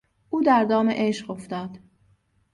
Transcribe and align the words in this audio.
او 0.29 0.41
در 0.43 0.65
دام 0.65 0.89
عشق 0.89 1.31
افتاد. 1.31 1.79